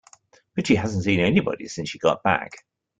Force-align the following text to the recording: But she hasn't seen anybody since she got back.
But 0.55 0.65
she 0.65 0.77
hasn't 0.77 1.03
seen 1.03 1.19
anybody 1.19 1.67
since 1.67 1.89
she 1.91 1.99
got 1.99 2.23
back. 2.23 2.65